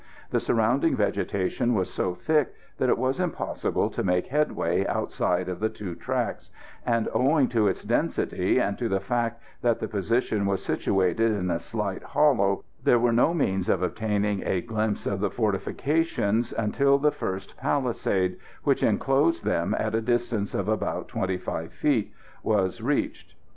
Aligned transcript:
The 0.31 0.39
surrounding 0.39 0.95
vegetation 0.95 1.75
was 1.75 1.93
so 1.93 2.15
thick 2.15 2.55
that 2.79 2.89
it 2.89 2.97
was 2.97 3.19
impossible 3.19 3.87
to 3.91 4.03
make 4.03 4.25
headway 4.25 4.83
outside 4.87 5.47
of 5.47 5.59
the 5.59 5.69
two 5.69 5.93
tracks; 5.93 6.49
and 6.83 7.07
owing 7.13 7.47
to 7.49 7.67
its 7.67 7.83
density, 7.83 8.57
and 8.57 8.79
to 8.79 8.89
the 8.89 8.99
fact 8.99 9.39
that 9.61 9.77
the 9.79 9.87
position 9.87 10.47
was 10.47 10.65
situated 10.65 11.31
in 11.31 11.51
a 11.51 11.59
slight 11.59 12.01
hollow, 12.01 12.63
there 12.83 12.97
were 12.97 13.13
no 13.13 13.35
means 13.35 13.69
of 13.69 13.83
obtaining 13.83 14.41
a 14.43 14.61
glimpse 14.61 15.05
of 15.05 15.19
the 15.19 15.29
fortifications 15.29 16.51
until 16.51 16.97
the 16.97 17.11
first 17.11 17.55
palisade, 17.57 18.37
which 18.63 18.81
enclosed 18.81 19.45
them 19.45 19.75
at 19.77 19.93
a 19.93 20.01
distance 20.01 20.55
of 20.55 20.67
about 20.67 21.09
25 21.09 21.71
feet, 21.71 22.11
was 22.41 22.81
reached. 22.81 23.35